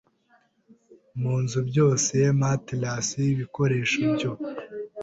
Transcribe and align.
munzu 1.19 1.59
byose 1.69 2.15
Matelas 2.39 3.07
ibikoresho 3.31 3.99
byo 4.13 4.31